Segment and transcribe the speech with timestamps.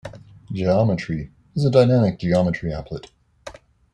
[0.51, 3.05] Jeometry is a dynamic geometry applet.